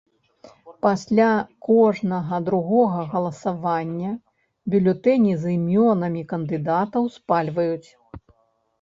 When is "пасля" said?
0.85-1.27